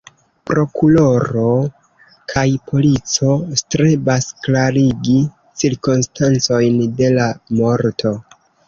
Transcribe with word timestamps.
Prokuroro 0.51 1.43
kaj 2.33 2.45
polico 2.71 3.35
strebas 3.63 4.29
klarigi 4.49 5.23
cirkonstancojn 5.63 6.87
de 7.01 7.17
la 7.21 7.33
morto. 7.63 8.19